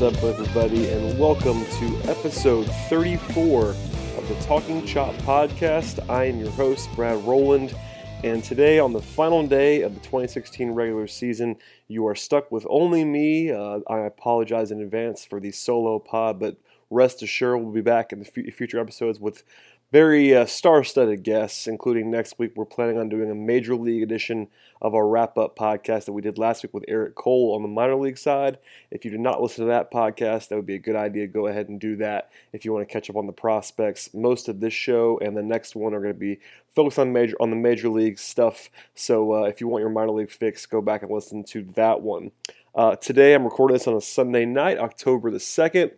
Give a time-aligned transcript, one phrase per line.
[0.00, 6.08] What's up, everybody, and welcome to episode 34 of the Talking Chop podcast.
[6.08, 7.76] I am your host, Brad Rowland,
[8.24, 12.66] and today, on the final day of the 2016 regular season, you are stuck with
[12.70, 13.50] only me.
[13.50, 16.56] Uh, I apologize in advance for the solo pod, but
[16.88, 19.44] rest assured, we'll be back in the f- future episodes with
[19.92, 22.52] very uh, star-studded guests, including next week.
[22.54, 24.48] We're planning on doing a major league edition
[24.80, 27.96] of our wrap-up podcast that we did last week with Eric Cole on the minor
[27.96, 28.58] league side.
[28.90, 31.26] If you did not listen to that podcast, that would be a good idea.
[31.26, 34.14] Go ahead and do that if you want to catch up on the prospects.
[34.14, 36.40] Most of this show and the next one are going to be
[36.74, 38.70] focused on major on the major league stuff.
[38.94, 42.00] So uh, if you want your minor league fix, go back and listen to that
[42.00, 42.30] one.
[42.74, 45.90] Uh, today I'm recording this on a Sunday night, October the second.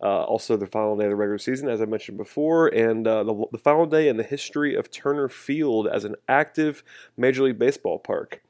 [0.00, 3.24] Uh, also, the final day of the regular season, as I mentioned before, and uh,
[3.24, 6.84] the, the, final day in the history of Turner Field as an active
[7.16, 8.40] Major League Baseball park.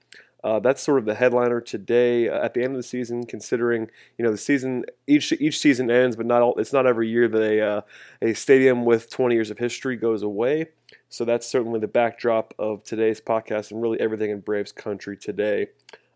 [0.44, 2.28] Uh, that's sort of the headliner today.
[2.28, 5.90] Uh, at the end of the season, considering you know the season each each season
[5.90, 7.80] ends, but not all, it's not every year that a uh,
[8.22, 10.66] a stadium with 20 years of history goes away.
[11.08, 15.68] So that's certainly the backdrop of today's podcast and really everything in Braves country today.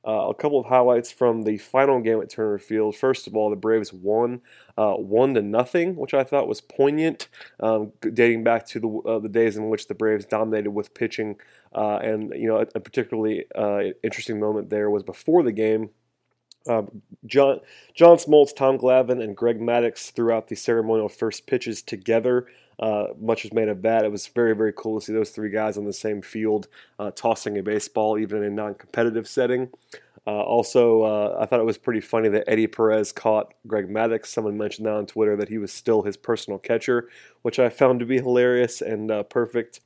[0.06, 2.96] Uh, a couple of highlights from the final game at Turner Field.
[2.96, 4.40] First of all, the Braves won
[4.76, 7.28] uh, one to nothing, which I thought was poignant,
[7.60, 11.36] um, dating back to the uh, the days in which the Braves dominated with pitching.
[11.72, 15.90] Uh, and you know, a, a particularly uh, interesting moment there was before the game.
[16.68, 17.60] Um, John
[17.94, 22.46] John Smoltz, Tom Glavine, and Greg Maddux threw out the ceremonial first pitches together.
[22.82, 24.04] Uh, much was made of that.
[24.04, 26.66] It was very, very cool to see those three guys on the same field
[26.98, 29.70] uh, tossing a baseball, even in a non competitive setting.
[30.26, 34.26] Uh, also, uh, I thought it was pretty funny that Eddie Perez caught Greg Maddux.
[34.26, 37.08] Someone mentioned that on Twitter that he was still his personal catcher,
[37.42, 39.80] which I found to be hilarious and uh, perfect.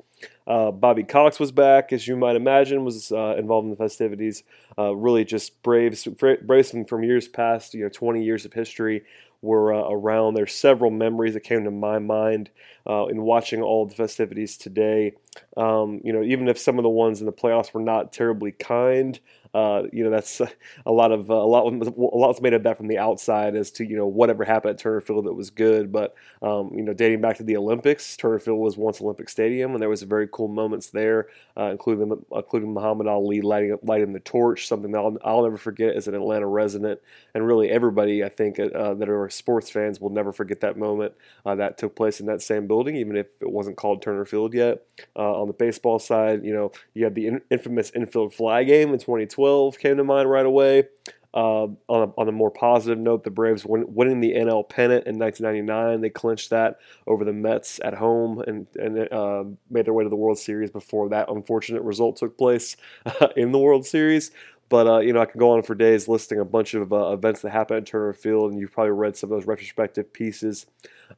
[0.46, 4.42] Uh, Bobby Cox was back, as you might imagine, was involved in the festivities.
[4.78, 9.04] really, just Braves, Braves from years past, you know, 20 years of history
[9.46, 10.34] were uh, around.
[10.34, 12.50] There's several memories that came to my mind
[12.86, 15.14] uh, in watching all the festivities today.
[15.56, 18.52] Um, you know, even if some of the ones in the playoffs were not terribly
[18.52, 19.18] kind,
[19.56, 20.42] uh, you know, that's
[20.86, 23.70] a lot of uh, a lot a lot's made of that from the outside as
[23.70, 25.90] to you know whatever happened at Turner Field that was good.
[25.90, 29.72] But um, you know, dating back to the Olympics, Turner Field was once Olympic Stadium,
[29.72, 34.20] and there was very cool moments there, uh, including including Muhammad Ali lighting lighting the
[34.20, 37.00] torch, something that I'll, I'll never forget as an Atlanta resident,
[37.32, 41.14] and really everybody I think uh, that are sports fans will never forget that moment
[41.46, 44.82] that took place in that same building, even if it wasn't called Turner Field yet.
[45.14, 48.98] on the baseball side, you know, you had the in- infamous infield fly game in
[48.98, 49.45] 2012.
[49.46, 50.88] 12 came to mind right away.
[51.32, 55.06] Uh, on, a, on, a, more positive note, the Braves win, winning the NL pennant
[55.06, 56.00] in 1999.
[56.00, 60.08] They clinched that over the Mets at home and, and uh, made their way to
[60.08, 64.30] the World Series before that unfortunate result took place uh, in the World Series.
[64.68, 67.12] But uh, you know, I can go on for days listing a bunch of uh,
[67.12, 70.66] events that happened at Turner Field, and you've probably read some of those retrospective pieces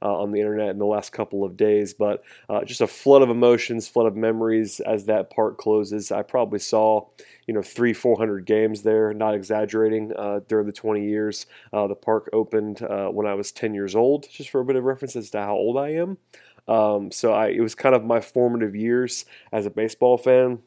[0.03, 1.95] uh, on the internet in the last couple of days.
[1.95, 6.13] But uh, just a flood of emotions, flood of memories as that park closes.
[6.13, 7.07] I probably saw,
[7.47, 9.15] you know, three, four hundred games there.
[9.15, 10.13] Not exaggerating.
[10.17, 14.29] Uh, during the 20 years, uh, the park opened when I was 10 years old.
[14.31, 16.19] Just for a bit of reference as to how old I am.
[16.69, 20.61] Um, so I, it was kind of my formative years as a baseball fan.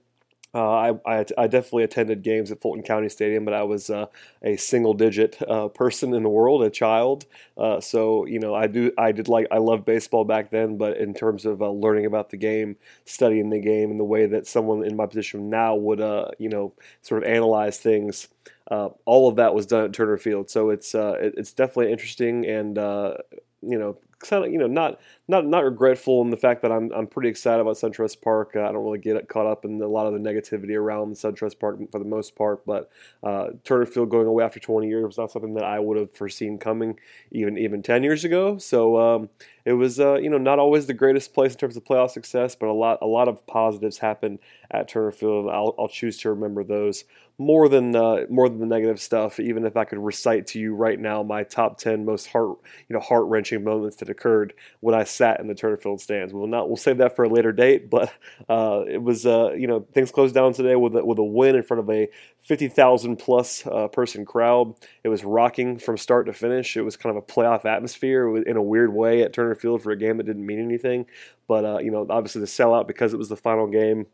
[0.53, 4.07] Uh, I, I, I, definitely attended games at Fulton County Stadium, but I was uh,
[4.43, 7.25] a single-digit uh, person in the world, a child.
[7.57, 10.97] Uh, so you know, I do I did like I loved baseball back then, but
[10.97, 12.75] in terms of uh, learning about the game,
[13.05, 16.49] studying the game, and the way that someone in my position now would uh, you
[16.49, 18.27] know sort of analyze things,
[18.69, 20.49] all of that was done at Turner Field.
[20.49, 24.99] So it's it, it's definitely interesting and you know kind of you know not
[25.31, 28.51] not not regretful in the fact that I'm I'm pretty excited about SunTrust Park.
[28.55, 31.57] Uh, I don't really get caught up in a lot of the negativity around SunTrust
[31.57, 32.91] Park for the most part, but
[33.23, 36.13] uh, Turner Field going away after 20 years was not something that I would have
[36.13, 36.99] foreseen coming
[37.31, 38.57] even even 10 years ago.
[38.57, 39.29] So um,
[39.63, 42.53] it was uh, you know not always the greatest place in terms of playoff success,
[42.55, 44.39] but a lot a lot of positives happened
[44.69, 45.49] at Turner Field.
[45.49, 47.05] I'll, I'll choose to remember those
[47.37, 49.39] more than uh, more than the negative stuff.
[49.39, 52.57] Even if I could recite to you right now my top 10 most heart
[52.89, 56.33] you know heart wrenching moments that occurred when I sat in the Turner Field stands.
[56.33, 58.11] We'll not we'll save that for a later date, but
[58.49, 61.55] uh, it was uh, you know things closed down today with a, with a win
[61.55, 62.09] in front of a
[62.43, 64.73] 50,000 plus uh, person crowd.
[65.03, 66.75] It was rocking from start to finish.
[66.75, 69.91] It was kind of a playoff atmosphere in a weird way at Turner Field for
[69.91, 71.05] a game that didn't mean anything.
[71.47, 74.07] But, uh, you know, obviously the sellout because it was the final game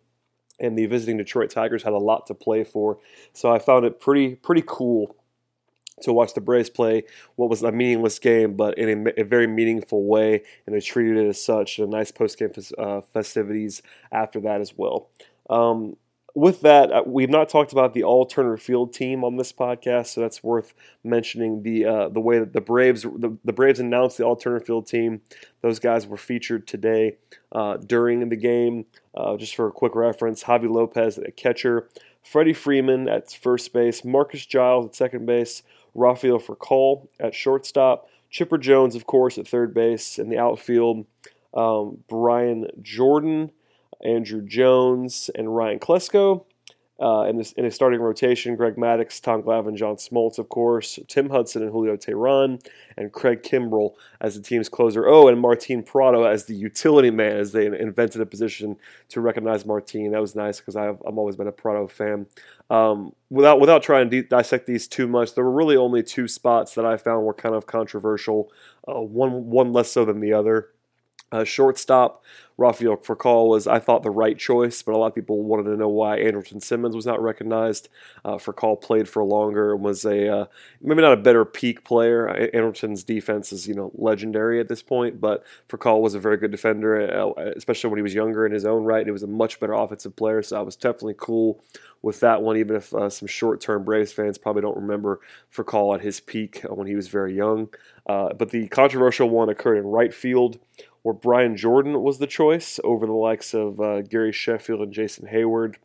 [0.60, 2.98] and the visiting Detroit Tigers had a lot to play for.
[3.32, 5.16] So I found it pretty, pretty cool
[6.02, 7.04] to watch the Braves play
[7.36, 11.18] what was a meaningless game, but in a, a very meaningful way, and they treated
[11.18, 11.80] it as such.
[11.80, 15.10] A nice post game uh, festivities after that as well.
[15.50, 15.98] Um,
[16.38, 20.08] with that, uh, we've not talked about the all Turner Field team on this podcast,
[20.08, 21.64] so that's worth mentioning.
[21.64, 24.86] The uh, the way that the Braves the, the Braves announced the all Turner Field
[24.86, 25.22] team,
[25.62, 27.18] those guys were featured today
[27.52, 28.86] uh, during the game.
[29.16, 31.90] Uh, just for a quick reference, Javy Lopez at catcher,
[32.22, 35.64] Freddie Freeman at first base, Marcus Giles at second base,
[35.98, 41.06] Rafael Furcal at shortstop, Chipper Jones, of course, at third base, in the outfield,
[41.54, 43.52] um, Brian Jordan.
[44.06, 46.46] Andruw Jones, and Ryan Klesko.
[47.00, 50.98] Uh, in, this, in a starting rotation, Greg Maddux, Tom Glavine, John Smoltz, of course,
[51.08, 52.60] Tim Hudson and Julio Teheran,
[52.98, 55.08] and Craig Kimbrel as the team's closer.
[55.08, 58.78] Oh, and Martin Prado as the utility man, as they invented a position
[59.10, 60.12] to recognize Martin.
[60.12, 62.26] That was nice because I've, I've always been a Prado fan.
[62.70, 66.28] Um, without without trying to de- dissect these too much, there were really only two
[66.28, 68.52] spots that I found were kind of controversial.
[68.88, 70.70] Uh, one one less so than the other.
[71.32, 72.24] Uh, shortstop,
[72.58, 75.78] Rafael Furcal was, I thought, the right choice, but a lot of people wanted to
[75.78, 77.90] know why Andrelton Simmons was not recognized.
[78.26, 80.46] Uh, Furcal played for longer and was a uh,
[80.82, 82.50] maybe not a better peak player.
[82.54, 86.50] Andrelton's defense is you know legendary at this point, but Furcal was a very good
[86.50, 89.06] defender, uh, especially when he was younger in his own right.
[89.06, 91.62] He was a much better offensive player, so I was definitely cool
[92.02, 95.20] with that one, even if uh, some short-term Braves fans probably don't remember
[95.54, 97.70] Furcal at his peak when he was very young.
[98.08, 100.60] Uh, but the controversial one occurred in right field
[101.08, 105.26] where Brian Jordan was the choice over the likes of uh, Gary Sheffield and Jason
[105.26, 105.76] Heyward.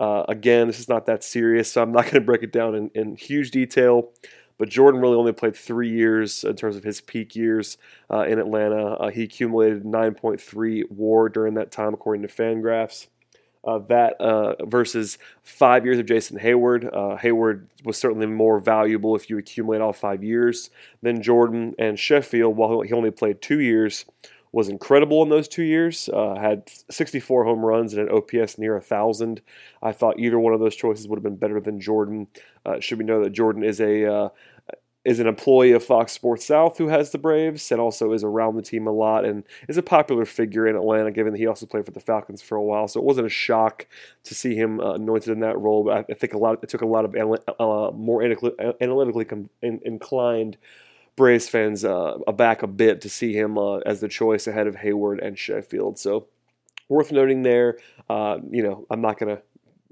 [0.00, 2.74] Uh, again, this is not that serious, so I'm not going to break it down
[2.74, 4.08] in, in, huge detail.
[4.56, 7.76] But Jordan really only played three years in terms of his peak years
[8.10, 8.94] uh, in Atlanta.
[8.94, 13.08] Uh, he accumulated 9.3 WAR during that time, according to Fangraphs.
[13.64, 16.86] Uh, that uh, versus five years of Jason Heyward.
[16.86, 20.70] Uh, Heyward was certainly more valuable if you accumulate all five years
[21.02, 22.56] than Jordan and Sheffield.
[22.56, 24.04] While he only played two years,
[24.52, 26.08] was incredible in those two years.
[26.12, 29.40] Uh, had 64 home runs and an OPS near 1,000.
[29.82, 32.28] I thought either one of those choices would have been better than Jordan.
[32.64, 34.28] Uh, should we know that Jordan is a uh,
[35.04, 38.54] is an employee of Fox Sports South who has the Braves and also is around
[38.54, 41.66] the team a lot and is a popular figure in Atlanta, given that he also
[41.66, 42.86] played for the Falcons for a while.
[42.86, 43.88] So it wasn't a shock
[44.22, 45.84] to see him uh, anointed in that role.
[45.84, 47.16] But I, think a lot it took a lot of
[47.58, 48.22] uh, more
[48.80, 49.26] analytically
[49.60, 50.56] inclined
[51.16, 54.76] Braves fans uh, aback a bit to see him uh, as the choice ahead of
[54.76, 55.98] Heyward and Sheffield.
[55.98, 56.28] So
[56.88, 57.78] worth noting there.
[58.08, 59.42] Uh, you know, I'm not going to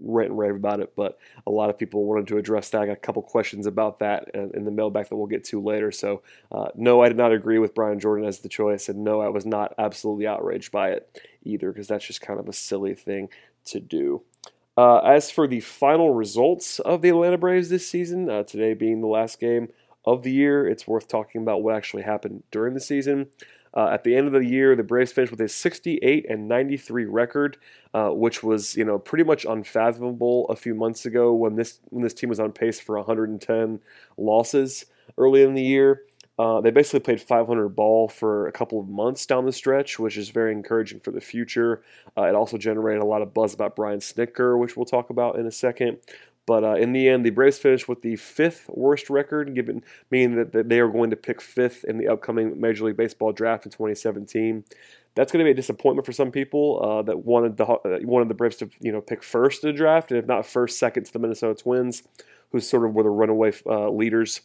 [0.03, 2.83] rant and rave about it, but a lot of people wanted to address that.
[2.83, 5.93] I got a couple questions about that in the mailbag that we'll get to later.
[5.93, 9.21] So, uh, no, I did not agree with Brian Jordan as the choice, and no,
[9.21, 12.95] I was not absolutely outraged by it either, because that's just kind of a silly
[12.95, 13.29] thing
[13.67, 14.23] to do.
[14.77, 19.03] Uh, as for the final results of the Atlanta Braves this season, uh, today being
[19.03, 19.69] the last game
[20.05, 20.67] of the year.
[20.67, 23.29] It's worth talking about what actually happened during the season.
[23.73, 27.05] Uh, at the end of the year, the Braves finished with a 68 and 93
[27.05, 27.57] record,
[27.95, 32.03] uh, which was you know pretty much unfathomable a few months ago when this when
[32.03, 33.81] this team was on pace for 110
[34.17, 36.03] losses early in the year.
[36.41, 40.17] Uh, they basically played 500 ball for a couple of months down the stretch, which
[40.17, 41.83] is very encouraging for the future.
[42.17, 45.37] Uh, it also generated a lot of buzz about Brian Snitker, which we'll talk about
[45.37, 45.99] in a second.
[46.47, 50.37] But uh, in the end, the Braves finished with the fifth worst record, given meaning
[50.37, 53.67] that, that they are going to pick fifth in the upcoming Major League Baseball draft
[53.67, 54.65] in 2017
[55.15, 58.29] that's going to be a disappointment for some people uh, that wanted the uh, wanted
[58.29, 61.05] the Braves to you know pick first in the draft, and if not first, second
[61.05, 62.03] to the Minnesota Twins,
[62.53, 64.41] who sort of were the runaway uh, leaders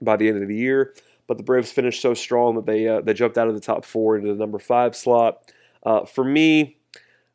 [0.00, 0.94] by the end of the year.
[1.26, 3.84] But the Braves finished so strong that they uh, they jumped out of the top
[3.84, 5.52] four into the number five slot.
[5.82, 6.75] Uh, for me,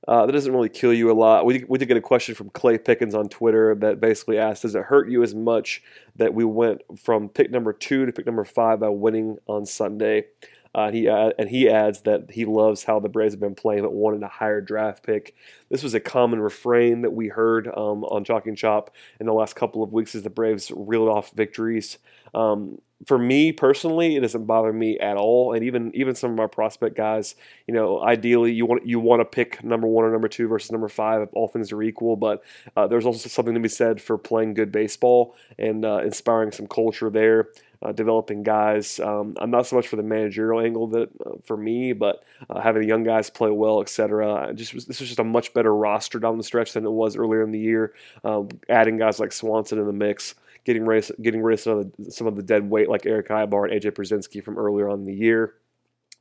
[0.08, 1.46] uh, that doesn't really kill you a lot.
[1.46, 4.76] We, we did get a question from Clay Pickens on Twitter that basically asked, Does
[4.76, 5.84] it hurt you as much
[6.16, 10.26] that we went from pick number two to pick number five by winning on Sunday?
[10.74, 13.82] Uh, he uh, and he adds that he loves how the Braves have been playing,
[13.82, 15.36] but wanted a higher draft pick.
[15.70, 19.56] This was a common refrain that we heard um, on Talking Chop in the last
[19.56, 21.98] couple of weeks as the Braves reeled off victories.
[22.34, 25.54] Um, for me personally, it doesn't bother me at all.
[25.54, 27.36] And even even some of our prospect guys,
[27.68, 30.72] you know, ideally you want you want to pick number one or number two versus
[30.72, 32.16] number five if all things are equal.
[32.16, 32.44] But
[32.78, 36.68] uh, there's also something to be said for playing good baseball and uh, inspiring some
[36.68, 37.50] culture there
[37.84, 39.00] uh, developing guys.
[39.00, 42.60] Um, I'm not so much for the managerial angle that uh, for me, but uh,
[42.60, 44.54] having the young guys play well, etc.
[44.54, 47.42] Just this was just a much better roster down the stretch than it was earlier
[47.42, 47.94] in the year.
[48.24, 50.36] Um, adding guys like Swanson in the mix.
[50.64, 53.06] Getting rid, of, getting rid of some of, the, some of the dead weight like
[53.06, 55.56] Erick Aybar and AJ Pierzynski from earlier on in the year.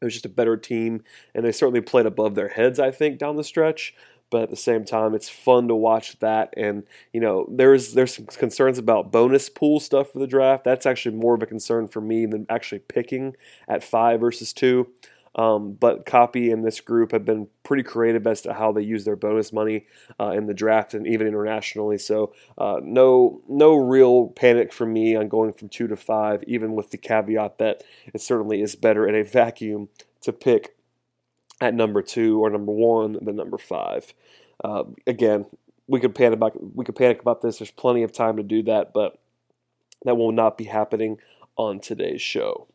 [0.01, 1.03] It was just a better team,
[1.35, 3.95] and they certainly played above their heads, I think, down the stretch.
[4.31, 6.55] But at the same time it's fun to watch that.
[6.57, 10.65] And you know there's there's some concerns about bonus pool stuff for the draft.
[10.65, 13.35] That's actually more of a concern for me than actually picking
[13.69, 14.89] at five versus two
[15.37, 19.05] um, but Coppy and this group have been pretty creative as to how they use
[19.05, 19.87] their bonus money
[20.19, 21.99] uh, in the draft and even internationally.
[21.99, 26.75] So uh, no no real panic for me on going from two to five, even
[26.75, 29.89] with the caveat that it certainly is better in a vacuum
[30.23, 30.75] to pick
[31.61, 34.13] at number two or number one than number five.
[34.65, 35.47] Uh, again,
[35.87, 37.59] we could panic about we could panic about this.
[37.59, 39.19] There's plenty of time to do that, but
[40.05, 41.19] that will not be happening
[41.57, 42.67] on today's show.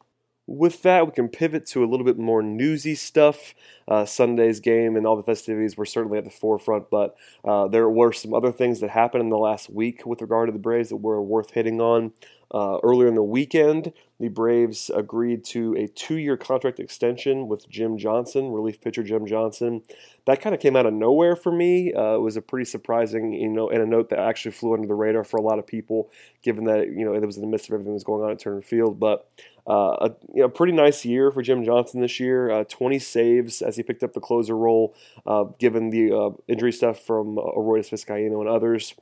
[0.47, 3.55] With that, we can pivot to a little bit more newsy stuff.
[3.87, 7.89] Uh, Sunday's game and all the festivities were certainly at the forefront, but uh, there
[7.89, 10.89] were some other things that happened in the last week with regard to the Braves
[10.89, 12.13] that were worth hitting on.
[12.51, 17.67] Uh, earlier in the weekend, the Braves agreed to a two year contract extension with
[17.67, 19.81] Jim Johnson, relief pitcher Jim Johnson.
[20.25, 21.91] That kind of came out of nowhere for me.
[21.93, 24.87] Uh, it was a pretty surprising, you know, and a note that actually flew under
[24.87, 26.11] the radar for a lot of people,
[26.43, 28.31] given that, you know, it was in the midst of everything that was going on
[28.31, 28.99] at Turner Field.
[28.99, 29.27] But
[29.67, 32.51] uh, a you know, pretty nice year for Jim Johnson this year.
[32.51, 34.95] Uh, 20 saves as he picked up the closer role,
[35.25, 38.93] uh, given the uh, injury stuff from uh, Arodys Vizcaino and others.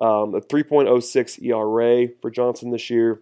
[0.00, 3.20] Um, a 3.06 ERA for Johnson this year,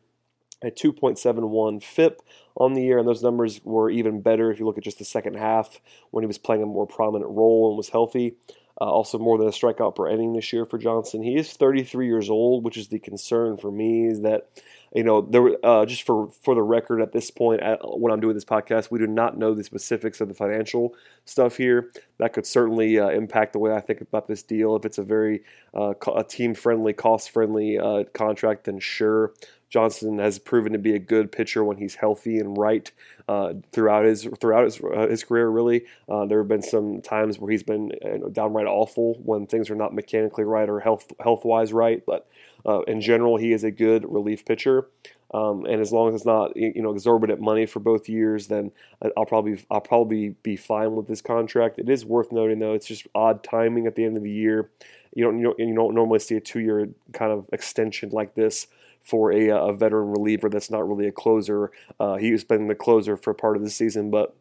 [0.63, 2.23] a 2.71 FIP
[2.57, 5.05] on the year, and those numbers were even better if you look at just the
[5.05, 8.37] second half when he was playing a more prominent role and was healthy.
[8.79, 11.23] Uh, also, more than a strikeout per inning this year for Johnson.
[11.23, 14.07] He is 33 years old, which is the concern for me.
[14.07, 14.51] Is that
[14.95, 18.21] you know, there uh, just for for the record at this point, at, when I'm
[18.21, 21.91] doing this podcast, we do not know the specifics of the financial stuff here.
[22.19, 24.77] That could certainly uh, impact the way I think about this deal.
[24.77, 25.43] If it's a very
[25.75, 29.33] uh, a team friendly, cost friendly uh, contract, then sure.
[29.69, 32.91] Johnson has proven to be a good pitcher when he's healthy and right
[33.29, 35.49] uh, throughout his throughout his, uh, his career.
[35.49, 39.69] Really, uh, there have been some times where he's been know, downright awful when things
[39.69, 42.05] are not mechanically right or health health wise right.
[42.07, 42.29] But
[42.65, 44.89] uh, in general, he is a good relief pitcher.
[45.35, 48.71] Um, and as long as it's not you know exorbitant money for both years, then
[49.17, 51.81] I'll probably I'll probably be fine with this contract.
[51.81, 54.71] It is worth noting though, it's just odd timing at the end of the year.
[55.13, 58.35] You don't you don't, you don't normally see a two year kind of extension like
[58.35, 58.69] this
[59.07, 61.71] for a, a veteran reliever that's not really a closer.
[62.01, 64.37] Uh, he's been the closer for part of the season, but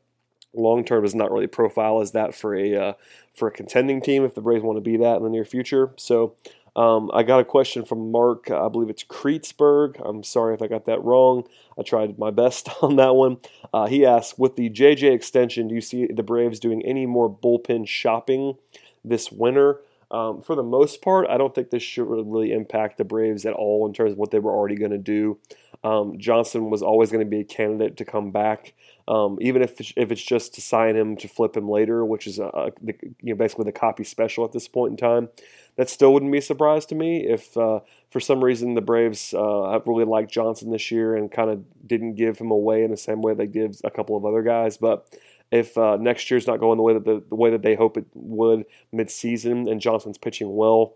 [0.54, 2.94] long term is not really profile as that for a uh,
[3.34, 5.94] for a contending team if the Braves want to be that in the near future.
[5.98, 6.36] So
[6.76, 8.52] um, I got a question from Mark.
[8.52, 10.02] I believe it's Kreetzberg.
[10.04, 11.48] I'm sorry if I got that wrong.
[11.80, 13.38] I tried my best on that one.
[13.74, 17.30] Uh, he asked, with the JJ extension, do you see the Braves doing any more
[17.30, 18.56] bullpen shopping
[19.04, 19.82] this winter?
[20.12, 23.54] Um, for the most part, I don't think this should really impact the Braves at
[23.54, 25.40] all in terms of what they were already going to do.
[25.84, 28.74] Um, Johnson was always going to be a candidate to come back,
[29.08, 32.40] um, even if if it's just to sign him to flip him later, which is
[32.40, 35.30] a, you know basically the Coppy special at this point in time.
[35.76, 39.34] That still wouldn't be a surprise to me if uh, for some reason the Braves
[39.34, 42.92] uh, have really liked Johnson this year and kind of didn't give him away in
[42.92, 45.08] the same way they give a couple of other guys, but
[45.52, 47.98] if uh, next year's not going the way that the, the way that they hope
[47.98, 50.96] it would mid-season and Johnson's pitching well,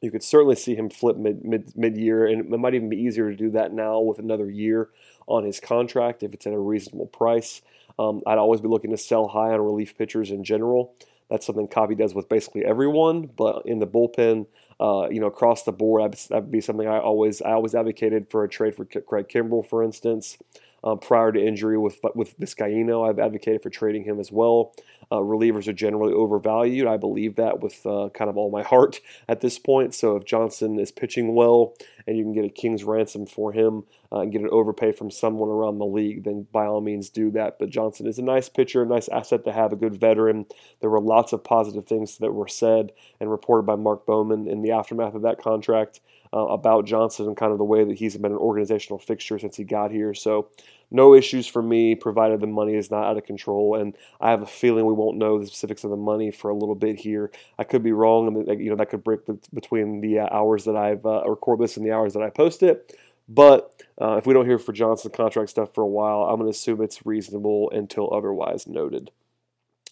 [0.00, 3.00] you could certainly see him flip mid mid mid year, and it might even be
[3.00, 4.90] easier to do that now with another year
[5.26, 7.62] on his contract if it's at a reasonable price.
[7.98, 10.94] Um, I'd always be looking to sell high on relief pitchers in general.
[11.30, 14.46] That's something Coppy does with basically everyone, but in the bullpen,
[14.78, 18.30] uh, you know, across the board, that would be something I always I always advocated
[18.30, 20.38] for a trade for Craig Kimbrel, for instance.
[20.86, 24.72] Um, prior to injury with with Vizcaino, I've advocated for trading him as well.
[25.10, 26.86] Uh, relievers are generally overvalued.
[26.86, 29.94] I believe that with uh, kind of all my heart at this point.
[29.94, 31.74] So if Johnson is pitching well
[32.06, 35.10] and you can get a king's ransom for him uh, and get an overpay from
[35.10, 37.58] someone around the league, then by all means do that.
[37.58, 40.46] But Johnson is a nice pitcher, a nice asset to have, a good veteran.
[40.80, 44.62] There were lots of positive things that were said and reported by Mark Bowman in
[44.62, 46.00] the aftermath of that contract
[46.32, 49.56] uh, about Johnson and kind of the way that he's been an organizational fixture since
[49.56, 50.14] he got here.
[50.14, 50.48] So
[50.90, 53.74] no issues for me, provided the money is not out of control.
[53.74, 56.54] And I have a feeling we won't know the specifics of the money for a
[56.54, 57.30] little bit here.
[57.58, 58.32] I could be wrong.
[58.32, 59.20] Mean, you know, that could break
[59.52, 62.62] between the uh, hours that I've uh, record this and the hours that I post
[62.62, 62.96] it.
[63.28, 66.50] But uh, if we don't hear for Johnson contract stuff for a while, I'm going
[66.50, 69.10] to assume it's reasonable until otherwise noted.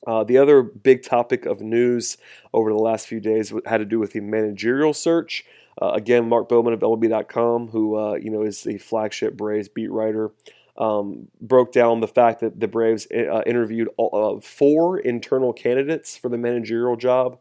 [0.06, 2.18] Uh, the other big topic of news
[2.52, 5.44] over the last few days had to do with the managerial search.
[5.80, 9.90] Uh, again, Mark Bowman of MLB.com, who uh, you know is the flagship Braves beat
[9.90, 10.30] writer,
[10.76, 16.16] um, broke down the fact that the Braves uh, interviewed all, uh, four internal candidates
[16.16, 17.38] for the managerial job.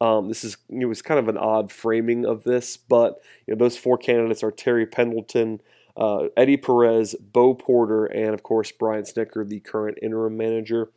[0.00, 3.58] Um, this is it was kind of an odd framing of this, but you know,
[3.58, 5.60] those four candidates are Terry Pendleton,
[5.96, 10.90] uh, Eddie Perez, Bo Porter, and of course Brian Snitker, the current interim manager.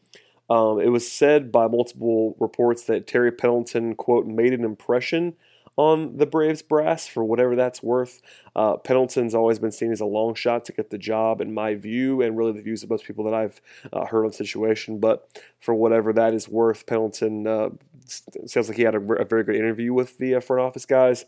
[0.49, 5.35] Um, it was said by multiple reports that Terry Pendleton quote made an impression
[5.77, 8.21] on the Braves brass for whatever that's worth.
[8.55, 11.75] Uh, Pendleton's always been seen as a long shot to get the job, in my
[11.75, 14.99] view, and really the views of most people that I've uh, heard on the situation.
[14.99, 15.27] But
[15.59, 17.69] for whatever that is worth, Pendleton uh,
[18.05, 21.25] sounds like he had a, a, very good interview with the uh, front office guys.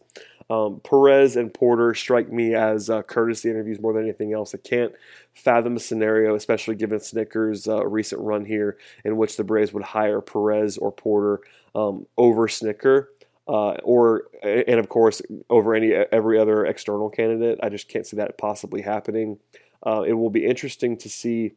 [0.50, 4.56] Um, Perez and Porter strike me as uh, courtesy interviews more than anything else.
[4.56, 4.94] I can't
[5.34, 9.84] fathom a scenario, especially given Snitker's uh, recent run here, in which the Braves would
[9.84, 11.42] hire Perez or Porter
[11.76, 13.08] um, over Snitker
[13.48, 17.60] uh, or and of course over any every other external candidate.
[17.62, 19.40] I just can't see that possibly happening.
[19.86, 21.54] Uh, it will be interesting to see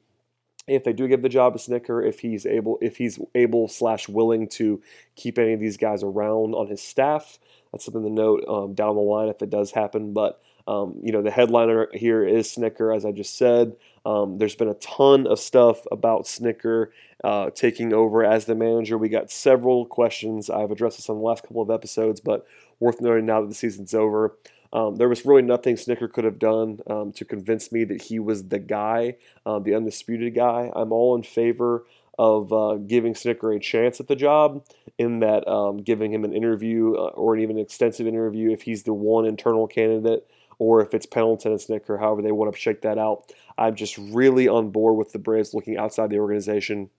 [0.66, 4.08] if they do give the job to Snitker, if he's able if he's able slash
[4.08, 4.80] willing to
[5.16, 7.38] keep any of these guys around on his staff.
[7.72, 10.12] That's something to note um, down the line if it does happen.
[10.12, 13.76] But um, you know, the headliner here is Snitker, as I just said.
[14.06, 16.88] Um, there's been a ton of stuff about Snitker
[17.22, 18.96] uh, taking over as the manager.
[18.96, 20.48] We got several questions.
[20.48, 22.46] I've addressed this on the last couple of episodes, but
[22.78, 24.36] worth noting now that the season's over.
[24.72, 28.18] Um, there was really nothing Snitker could have done um, to convince me that he
[28.18, 30.70] was the guy, uh, the undisputed guy.
[30.74, 31.84] I'm all in favor
[32.18, 34.64] of uh, giving Snitker a chance at the job,
[34.98, 38.92] in that um, giving him an interview uh, or even extensive interview if he's the
[38.92, 40.26] one internal candidate
[40.60, 43.32] or if it's Pendleton and Snitker, however they want to shake that out.
[43.56, 46.90] I'm just really on board with the Braves looking outside the organization,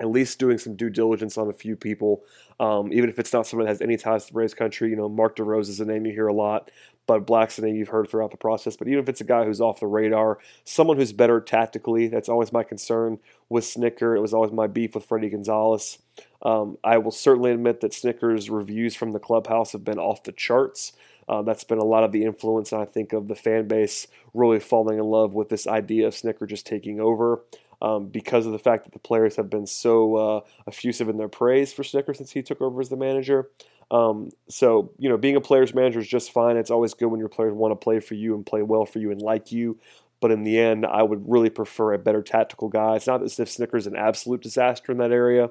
[0.00, 2.24] at least doing some due diligence on a few people,
[2.58, 4.88] um, even if it's not someone that has any ties to the Braves country.
[4.88, 6.70] You know, Mark DeRosa is a name you hear a lot.
[7.06, 8.74] Bud Black's a name you've heard throughout the process.
[8.74, 12.28] But even if it's a guy who's off the radar, someone who's better tactically, that's
[12.30, 13.18] always my concern
[13.50, 14.16] with Snitker.
[14.16, 15.98] It was always my beef with Fredi Gonzalez.
[16.40, 20.32] Um, I will certainly admit that Snitker's reviews from the clubhouse have been off the
[20.32, 20.92] charts.
[21.28, 24.60] Uh, that's been a lot of the influence, I think, of the fan base really
[24.60, 27.42] falling in love with this idea of Snitker just taking over.
[27.80, 31.28] Um, because of the fact that the players have been so uh, effusive in their
[31.28, 33.50] praise for Snitker since he took over as the manager.
[33.90, 36.56] Um, so, you know, being a player's manager is just fine.
[36.56, 38.98] It's always good when your players want to play for you and play well for
[38.98, 39.78] you and like you.
[40.20, 42.96] But in the end, I would really prefer a better tactical guy.
[42.96, 45.50] It's not as if Snitker's an absolute disaster in that area.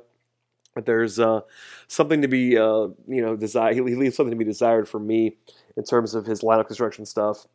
[0.86, 1.42] There's uh,
[1.88, 3.76] something to be, uh, you know, desired.
[3.76, 5.38] He leaves something to be desired for me
[5.76, 7.48] in terms of his lineup construction stuff,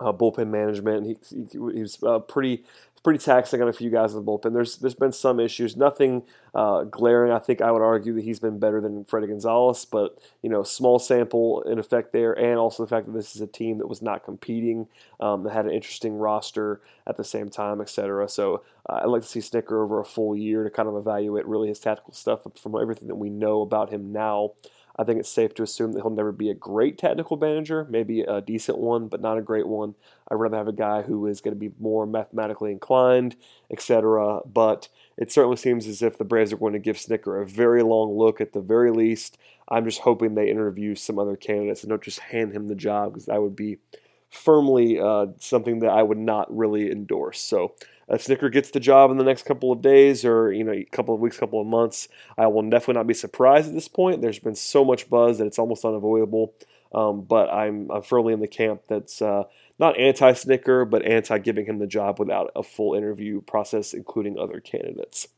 [0.00, 1.06] uh, bullpen management.
[1.06, 2.64] He, he, he was uh, pretty
[3.04, 4.54] pretty taxing on a few guys in the bullpen.
[4.54, 6.22] There's there's been some issues, nothing
[6.54, 7.30] uh, glaring.
[7.30, 10.62] I think I would argue that he's been better than Fredi Gonzalez, but you know,
[10.64, 13.86] small sample in effect there, and also the fact that this is a team that
[13.86, 14.88] was not competing,
[15.20, 18.28] um, that had an interesting roster at the same time, etc.
[18.28, 21.46] So uh, I'd like to see Snitker over a full year to kind of evaluate
[21.46, 24.52] really his tactical stuff from everything that we know about him now.
[24.96, 28.20] I think it's safe to assume that he'll never be a great technical manager, maybe
[28.20, 29.94] a decent one, but not a great one.
[30.28, 33.36] I'd rather have a guy who is going to be more mathematically inclined,
[33.70, 34.40] etc.
[34.46, 37.82] But it certainly seems as if the Braves are going to give Snitker a very
[37.82, 39.36] long look at the very least.
[39.68, 43.12] I'm just hoping they interview some other candidates and don't just hand him the job
[43.12, 43.78] because that would be
[44.34, 47.40] firmly uh, something that I would not really endorse.
[47.40, 47.74] So
[48.08, 50.84] if Snitker gets the job in the next couple of days or you know a
[50.84, 54.20] couple of weeks, couple of months, I will definitely not be surprised at this point.
[54.20, 56.54] There's been so much buzz that it's almost unavoidable.
[56.94, 59.44] Um, but I'm, I'm firmly in the camp that's uh,
[59.78, 64.38] not anti Snitker, but anti giving him the job without a full interview process, including
[64.38, 65.28] other candidates.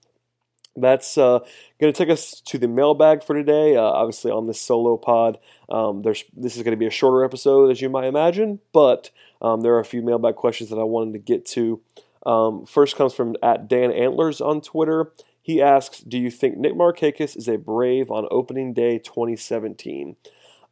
[0.77, 1.41] That's uh,
[1.81, 3.77] going to take us to the mailbag for today.
[3.77, 7.25] Uh, obviously, on this solo pod, um, there's this is going to be a shorter
[7.25, 9.11] episode, as you might imagine, but
[9.41, 11.81] um, there are a few mailbag questions that I wanted to get to.
[12.25, 15.13] Um, first comes from at Dan Antlers on Twitter.
[15.41, 20.17] He asks, "Do you think Nick Markakis is a Brave on opening day 2017?"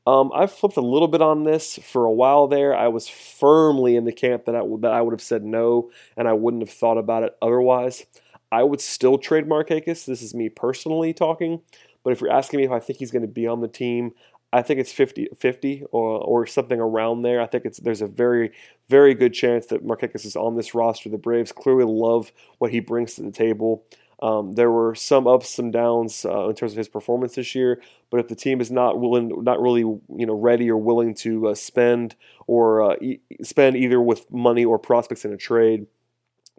[0.07, 2.77] Um, I've flipped a little bit on this for a while there.
[2.77, 6.29] I was firmly in the camp that I, that I would have said no, and
[6.29, 8.05] I wouldn't have thought about it otherwise.
[8.53, 10.05] I would still trade Markakis.
[10.05, 11.61] This is me personally talking,
[12.03, 14.13] but if you're asking me if I think he's going to be on the team,
[14.53, 17.41] I think it's 50-50 or, or something around there.
[17.41, 18.53] I think it's there's a very
[18.89, 21.09] very good chance that Markakis is on this roster.
[21.09, 23.85] The Braves clearly love what he brings to the table.
[24.23, 27.83] Um, there were some ups, some downs uh, in terms of his performance this year.
[28.11, 31.49] But if the team is not willing, not really, you know, ready or willing to
[31.49, 32.15] uh, spend
[32.47, 35.87] or uh, e- spend either with money or prospects in a trade,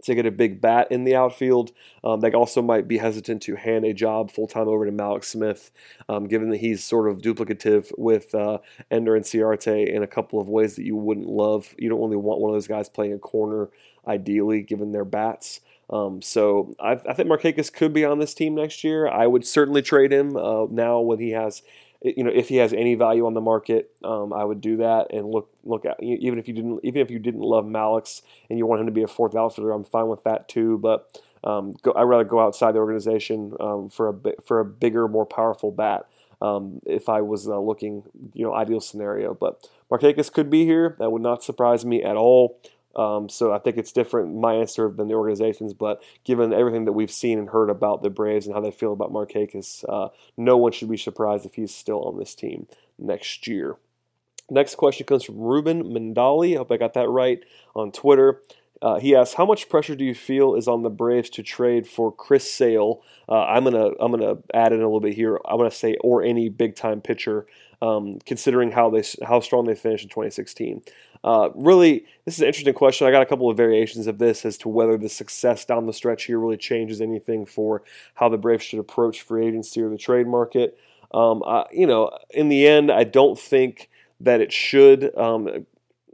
[0.03, 1.71] to get a big bat in the outfield.
[2.03, 5.25] Um, they also might be hesitant to hand a job full time over to Mallex
[5.25, 5.71] Smith,
[6.09, 8.59] um, given that he's sort of duplicative with uh,
[8.91, 11.73] Ender Inciarte in a couple of ways that you wouldn't love.
[11.77, 13.69] You don't really want one of those guys playing a corner,
[14.07, 15.61] ideally, given their bats.
[15.89, 19.07] Um, so I, I, think Markakis could be on this team next year.
[19.07, 21.61] I would certainly trade him uh, now when he has,
[22.05, 23.91] you know, if he has any value on the market.
[24.03, 27.09] Um, I would do that and look look at even if you didn't even if
[27.09, 30.07] you didn't love Mallex and you want him to be a fourth outfielder, I'm fine
[30.07, 30.77] with that too.
[30.77, 35.07] But um, go, I'd rather go outside the organization um, for a for a bigger,
[35.07, 36.05] more powerful bat.
[36.41, 40.95] Um, if I was uh, looking, you know, ideal scenario, but Markakis could be here.
[40.99, 42.59] That would not surprise me at all.
[42.95, 45.73] Um, so I think it's different, my answer, than the organizations.
[45.73, 48.93] But given everything that we've seen and heard about the Braves and how they feel
[48.93, 53.47] about Markakis, uh, no one should be surprised if he's still on this team next
[53.47, 53.77] year.
[54.49, 56.53] Next question comes from Ruben Mandali.
[56.53, 57.43] I hope I got that right
[57.75, 58.41] on Twitter.
[58.81, 61.87] Uh, he asks, "How much pressure do you feel is on the Braves to trade
[61.87, 65.39] for Chris Sale?" Uh, I'm gonna I'm gonna add in a little bit here.
[65.45, 67.47] I'm gonna say or any big time pitcher,
[67.81, 70.83] um, considering how they how strong they finished in 2016.
[71.25, 73.07] Uh, really, this is an interesting question.
[73.07, 75.91] I got a couple of variations of this as to whether the success down the
[75.91, 77.81] stretch here really changes anything for
[78.13, 80.77] how the Braves should approach free agency or the trade market.
[81.15, 85.17] Um, you know, in the end, I don't think that it should.
[85.17, 85.65] Um,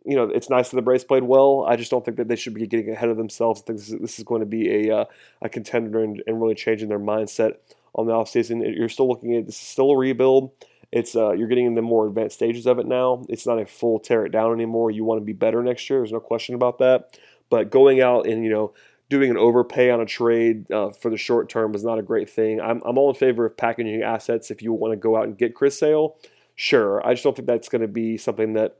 [0.05, 1.65] you know, it's nice that the Braves played well.
[1.67, 3.61] I just don't think that they should be getting ahead of themselves.
[3.61, 5.05] I think this is, this is going to be a, uh,
[5.41, 7.57] a contender and, and, really changing their mindset
[7.93, 8.63] on the offseason.
[8.75, 10.51] You're still looking at this is still a rebuild.
[10.91, 13.23] It's uh, you're getting in the more advanced stages of it now.
[13.29, 14.91] It's not a full tear it down anymore.
[14.91, 15.99] You want to be better next year.
[15.99, 17.17] There's no question about that.
[17.49, 18.73] But going out and you know
[19.09, 22.29] doing an overpay on a trade uh, for the short term is not a great
[22.29, 22.61] thing.
[22.61, 25.37] I'm, I'm all in favor of packaging assets if you want to go out and
[25.37, 26.15] get Chris Sale.
[26.55, 28.77] Sure, I just don't think that's going to be something that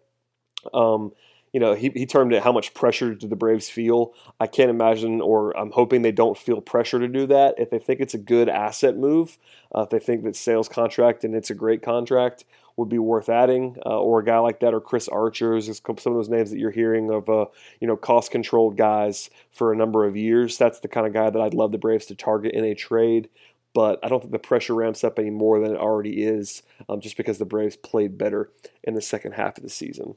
[0.74, 1.12] um,
[1.54, 4.14] you know, he, he termed it how much pressure do the Braves feel.
[4.40, 7.56] I can't imagine, or I'm hoping they don't feel pressure to do that.
[7.58, 9.38] If they think it's a good asset move,
[9.76, 12.46] uh, if they think that Sale's contract and it's a great contract
[12.78, 16.18] would be worth adding, uh, or a guy like that, or Chris Archer's, some of
[16.18, 17.46] those names that you're hearing of, uh,
[17.82, 20.58] you know, cost controlled guys for a number of years.
[20.58, 23.30] That's the kind of guy that I'd love the Braves to target in a trade
[23.74, 27.00] but I don't think the pressure ramps up any more than it already is um,
[27.00, 28.52] just because the Braves played better
[28.84, 30.16] in the second half of the season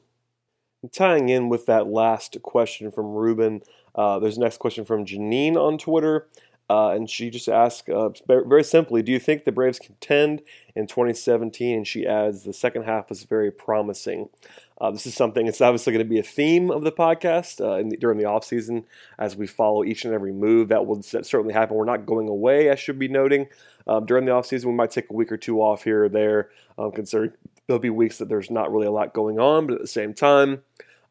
[0.91, 3.61] tying in with that last question from Ruben,
[3.95, 6.27] uh, there's next question from Janine on Twitter.
[6.67, 10.41] Uh, and she just asks uh, very simply, do you think the Braves contend
[10.75, 11.77] in 2017?
[11.77, 14.29] And she adds, the second half was very promising.
[14.81, 17.87] Uh, this is something, it's obviously going to be a theme of the podcast uh,
[17.87, 18.83] the, during the offseason
[19.19, 20.69] as we follow each and every move.
[20.69, 21.77] That will certainly happen.
[21.77, 23.47] We're not going away, I should be noting.
[23.87, 26.49] Um, during the offseason, we might take a week or two off here or there,
[26.79, 27.33] um, considering
[27.67, 30.13] there'll be weeks that there's not really a lot going on, but at the same
[30.13, 30.61] time,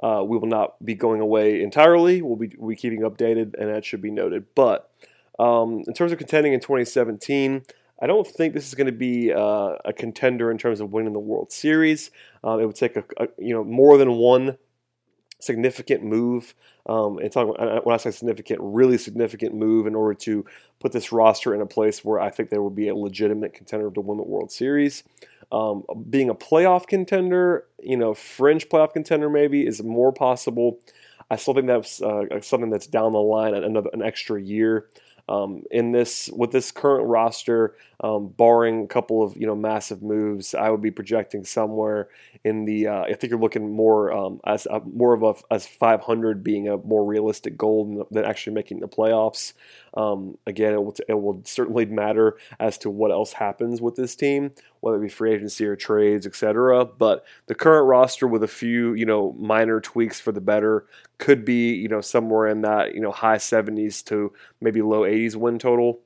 [0.01, 2.23] uh, we will not be going away entirely.
[2.23, 4.47] We'll be, be keeping updated, and that should be noted.
[4.55, 4.91] But
[5.39, 7.63] um, in terms of contending in 2017,
[8.01, 11.13] I don't think this is going to be uh, a contender in terms of winning
[11.13, 12.11] the World Series.
[12.43, 14.59] Um, it would take a, a, you know more than one
[15.41, 16.55] significant move.
[16.87, 20.45] Um, and talking when I say significant, really significant move in order to
[20.81, 23.91] put this roster in a place where I think they would be a legitimate contender
[23.91, 25.03] to win the World Series.
[25.53, 30.79] Um, being a playoff contender, you know, fringe playoff contender maybe is more possible.
[31.31, 34.89] I still think that's uh, something that's down the line another an extra year.
[35.27, 40.03] Um, in this with this current roster, um, barring a couple of you know massive
[40.03, 42.09] moves, I would be projecting somewhere
[42.45, 42.89] in the.
[42.89, 46.69] Uh, I think you're looking more um, as a, more of a as 500 being
[46.69, 49.55] a more realistic goal than, actually making the playoffs.
[49.97, 54.15] Um, again, it will, it will certainly matter as to what else happens with this
[54.15, 54.51] team,
[54.85, 56.85] whether it be free agency or trades, etc.
[56.85, 60.85] But the current roster, with a few you know minor tweaks for the better,
[61.17, 65.37] could be you know somewhere in that you know high 70s to maybe low 80s
[65.37, 66.01] win total.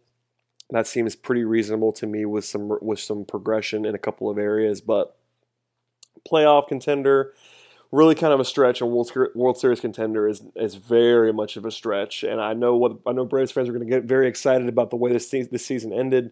[0.70, 4.38] That seems pretty reasonable to me with some with some progression in a couple of
[4.38, 5.16] areas, but
[6.30, 7.32] playoff contender
[7.90, 11.70] really kind of a stretch, and World, Series contender is is very much of a
[11.70, 12.22] stretch.
[12.22, 14.90] And I know what I know Braves fans are going to get very excited about
[14.90, 16.30] the way this this season ended,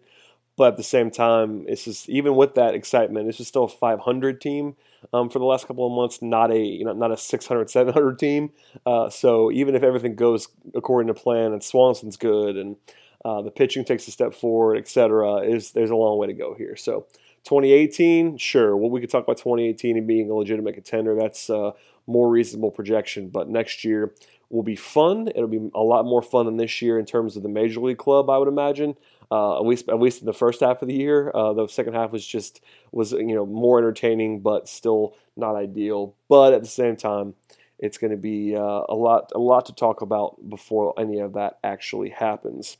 [0.57, 3.69] but at the same time, it's just even with that excitement, it's just still a
[3.69, 4.75] 500 team
[5.13, 8.19] um, for the last couple of months, not a you know not a 600 700
[8.19, 8.51] team.
[8.85, 12.75] Uh, so even if everything goes according to plan and Swanson's good and
[13.23, 15.41] uh, the pitching takes a step forward, etc.
[15.41, 16.75] Is there's a long way to go here.
[16.75, 17.05] So
[17.43, 18.75] 2018, sure.
[18.75, 21.15] Well, we could talk about 2018 and being a legitimate contender.
[21.15, 21.73] That's a
[22.07, 23.29] more reasonable projection.
[23.29, 24.13] But next year
[24.49, 25.27] will be fun.
[25.29, 27.97] It'll be a lot more fun than this year in terms of the major league
[27.97, 28.29] club.
[28.29, 28.95] I would imagine.
[29.29, 31.31] Uh, at least, at least in the first half of the year.
[31.35, 32.61] Uh, the second half was just
[32.91, 36.15] was you know more entertaining, but still not ideal.
[36.29, 37.33] But at the same time,
[37.79, 41.33] it's going to be uh, a lot a lot to talk about before any of
[41.33, 42.77] that actually happens.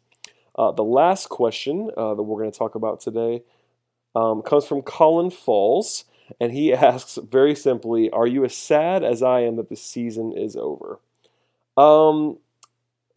[0.57, 3.43] Uh, the last question uh, that we're going to talk about today
[4.15, 6.05] um, comes from Colin Falls,
[6.39, 10.31] and he asks very simply, "Are you as sad as I am that the season
[10.31, 10.99] is over?"
[11.75, 12.38] Um,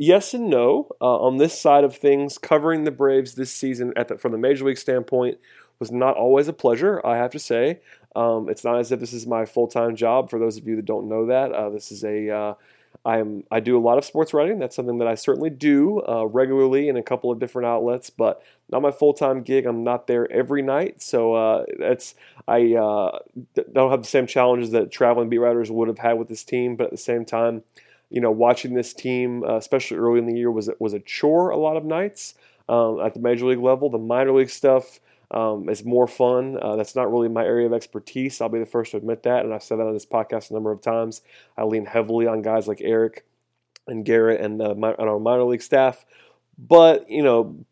[0.00, 0.88] yes and no.
[1.00, 4.64] Uh, on this side of things, covering the Braves this season, the, from the major
[4.64, 5.38] league standpoint,
[5.78, 7.04] was not always a pleasure.
[7.06, 7.80] I have to say,
[8.16, 10.30] um, it's not as if this is my full time job.
[10.30, 12.54] For those of you that don't know that, uh, this is a uh,
[13.04, 14.58] I'm I do a lot of sports writing.
[14.58, 18.42] That's something that I certainly do uh, regularly in a couple of different outlets, but
[18.70, 19.66] not my full time gig.
[19.66, 22.14] I'm not there every night, so uh, that's
[22.48, 23.18] I uh,
[23.72, 26.76] don't have the same challenges that traveling beat writers would have had with this team.
[26.76, 27.62] But at the same time,
[28.10, 31.50] you know, watching this team, uh, especially early in the year, was was a chore
[31.50, 32.34] a lot of nights
[32.68, 33.88] um, at the major league level.
[33.88, 36.58] The minor league stuff um, is more fun.
[36.60, 38.40] Uh, that's not really my area of expertise.
[38.40, 40.54] I'll be the first to admit that, and I've said that on this podcast a
[40.54, 41.22] number of times.
[41.56, 43.24] I lean heavily on guys like Eric
[43.86, 46.04] and Garrett and, uh, and our minor league staff.
[46.58, 47.64] But you know,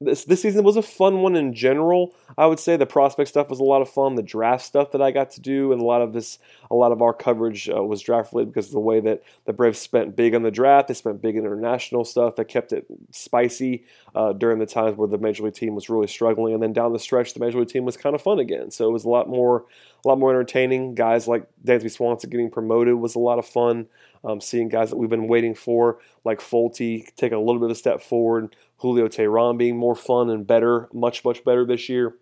[0.00, 2.14] this this season was a fun one in general.
[2.36, 4.14] I would say the prospect stuff was a lot of fun.
[4.14, 6.38] The draft stuff that I got to do, and a lot of this,
[6.70, 9.54] a lot of our coverage uh, was draft related because of the way that the
[9.54, 10.88] Braves spent big on the draft.
[10.88, 15.08] They spent big in international stuff that kept it spicy uh, during the times where
[15.08, 16.52] the major league team was really struggling.
[16.52, 18.70] And then down the stretch, the major league team was kind of fun again.
[18.70, 19.64] So it was a lot more,
[20.04, 20.94] a lot more entertaining.
[20.94, 23.86] Guys like Dansby Swanson getting promoted was a lot of fun.
[24.24, 27.70] Um, seeing guys that we've been waiting for, like Folty, take a little bit of
[27.70, 28.56] a step forward.
[28.78, 32.16] Julio Teheran being more fun and better, much, much better this year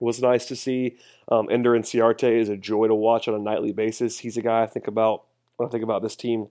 [0.00, 0.96] was nice to see.
[1.30, 4.18] Um, Ender Inciarte is a joy to watch on a nightly basis.
[4.18, 5.24] He's a guy I think about
[5.56, 6.48] when I think about this team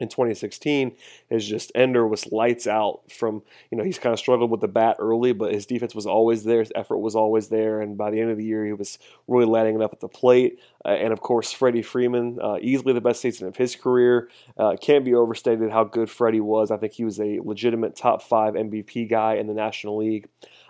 [0.00, 0.96] in 2016
[1.28, 4.68] is just Ender was lights out from, you know, he's kind of struggled with the
[4.68, 8.10] bat early, but his defense was always there, his effort was always there, and by
[8.10, 10.58] the end of the year, he was really lighting it up at the plate.
[10.84, 14.30] Uh, and of course, Freddie Freeman, uh, easily the best season of his career.
[14.56, 16.70] Uh, can't be overstated how good Freddie was.
[16.70, 20.28] I think he was a legitimate top five MVP guy in the National League.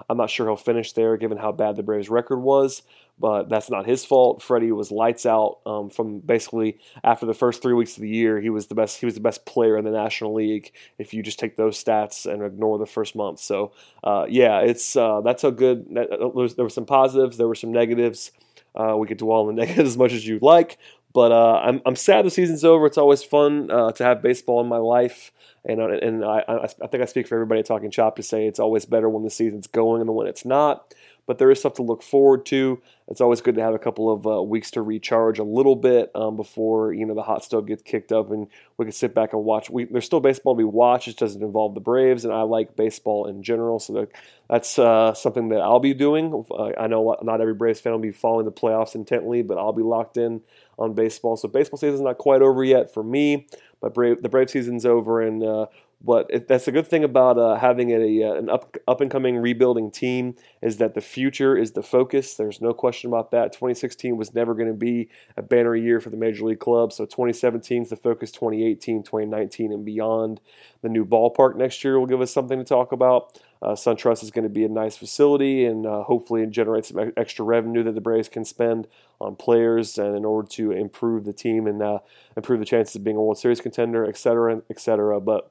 [0.09, 2.83] I'm not sure he'll finish there given how bad the Braves' record was,
[3.19, 4.43] but that's not his fault.
[4.43, 8.41] Freddie was lights out um, from basically after the first three weeks of the year.
[8.41, 8.99] He was the best.
[8.99, 10.73] He was the best player in the National League.
[10.99, 14.97] If you just take those stats and ignore the first month, so uh, yeah, it's
[14.97, 15.87] uh, that's a good.
[15.91, 17.37] There, was, there were some positives.
[17.37, 18.33] There were some negatives.
[18.75, 20.79] Uh, we could dwell on the negatives as much as you'd like,
[21.12, 22.87] but uh, I'm, I'm sad the season's over.
[22.87, 25.33] It's always fun uh, to have baseball in my life.
[25.64, 28.61] And, uh, and I, I, think I speak for everybody talking chop to say it's
[28.61, 30.94] always better when the season's going than when it's not.
[31.27, 32.81] But there is stuff to look forward to.
[33.07, 36.11] It's always good to have a couple of uh, weeks to recharge a little bit
[36.14, 39.33] um, before you know the hot stove gets kicked up, and we can sit back
[39.33, 39.70] and watch.
[39.70, 41.07] We, there's still baseball to be watched.
[41.07, 44.09] It doesn't involve the Braves, and I like baseball in general, so that,
[44.49, 46.44] that's uh, something that I'll be doing.
[46.51, 49.73] Uh, I know not every Braves fan will be following the playoffs intently, but I'll
[49.73, 50.40] be locked in
[50.81, 51.37] on baseball.
[51.37, 53.47] So baseball season's not quite over yet for me,
[53.81, 55.66] but Brave, the Brave season's over, and uh,
[56.03, 59.11] but it, that's a good thing about uh, having a, uh, an up, up and
[59.11, 62.35] coming rebuilding team is that the future is the focus.
[62.35, 63.53] There's no question about that.
[63.53, 67.05] 2016 was never going to be a banner year for the major league club, so
[67.05, 68.33] 2017 is the focus.
[68.33, 70.40] 2018, 2019, and beyond.
[70.83, 73.38] The new ballpark next year will give us something to talk about.
[73.61, 77.45] Uh, SunTrust is going to be a nice facility and uh, hopefully generate some extra
[77.45, 78.88] revenue that the Braves can spend
[79.20, 81.98] on players and in order to improve the team and uh,
[82.37, 85.20] improve the chances of being a World Series contender, et cetera, et cetera.
[85.20, 85.50] But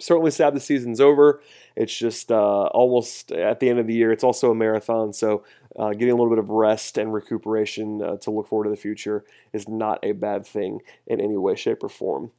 [0.00, 1.40] certainly sad the season's over.
[1.74, 4.12] It's just uh, almost at the end of the year.
[4.12, 5.44] It's also a marathon, so
[5.78, 8.76] uh, getting a little bit of rest and recuperation uh, to look forward to the
[8.76, 12.30] future is not a bad thing in any way, shape, or form.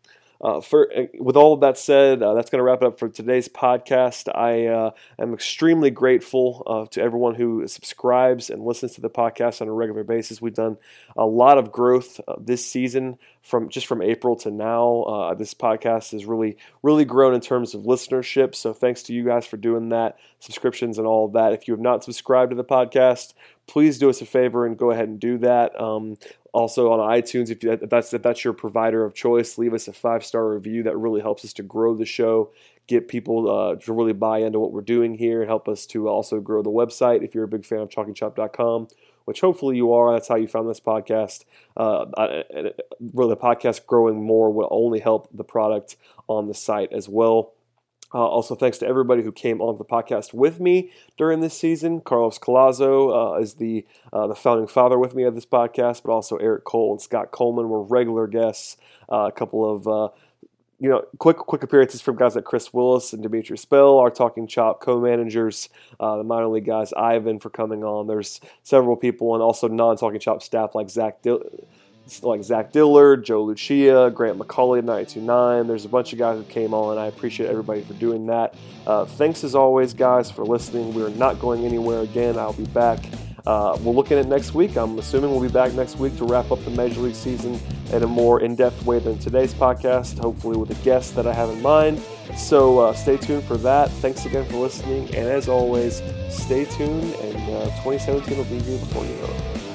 [0.41, 2.97] Uh, for, uh, with all of that said, uh, that's going to wrap it up
[2.97, 4.33] for today's podcast.
[4.33, 9.61] I uh, am extremely grateful uh, to everyone who subscribes and listens to the podcast
[9.61, 10.41] on a regular basis.
[10.41, 10.77] We've done
[11.17, 15.35] a lot of growth uh, this season from just from April to now.
[15.37, 18.55] this podcast has really, really grown in terms of listenership.
[18.55, 21.51] So thanks to you guys for doing that, subscriptions and all of that.
[21.51, 23.33] If you have not subscribed to the podcast,
[23.67, 25.79] please do us a favor and go ahead and do that.
[25.79, 26.17] Um,
[26.53, 29.93] also on iTunes, if, if, that's if that's your provider of choice, leave us a
[29.93, 30.83] five star review.
[30.83, 32.51] That really helps us to grow the show,
[32.87, 36.07] get people uh, to really buy into what we're doing here, and help us to
[36.07, 37.23] also grow the website.
[37.23, 38.87] If you're a big fan of TalkingChop.com,
[39.25, 41.45] which hopefully you are, that's how you found this podcast.
[41.77, 42.05] Uh,
[43.13, 47.53] really, the podcast growing more will only help the product on the site as well.
[48.13, 52.01] Uh, also, thanks to everybody who came on the podcast with me during this season.
[52.01, 56.11] Carlos Collazo uh, is the uh, the founding father with me of this podcast, but
[56.11, 58.77] also Eric Cole and Scott Coleman were regular guests.
[59.11, 60.09] Uh, a couple of uh,
[60.79, 64.47] you know, quick quick appearances from guys like Chris Willis and Dimitri Spell, our Talking
[64.47, 65.69] Chop co-managers,
[65.99, 68.07] uh, the minor league guys, Ivan for coming on.
[68.07, 71.43] There's several people, and also non-Talking Chop staff like Zach Dill-
[72.23, 75.67] like Zach Dillard, Joe Lucia, Grant McCauley of 929.
[75.67, 76.97] There's a bunch of guys who came on.
[76.97, 78.55] I appreciate everybody for doing that.
[78.85, 80.93] Uh, thanks as always, guys, for listening.
[80.93, 82.37] We're not going anywhere again.
[82.37, 82.99] I'll be back.
[83.45, 84.75] Uh, we'll look at it next week.
[84.75, 87.59] I'm assuming we'll be back next week to wrap up the Major League season
[87.91, 91.33] in a more in depth way than today's podcast, hopefully with a guest that I
[91.33, 92.01] have in mind.
[92.37, 93.89] So uh, stay tuned for that.
[93.89, 95.05] Thanks again for listening.
[95.15, 99.68] And as always, stay tuned, and uh, 2017 will be here before you know it.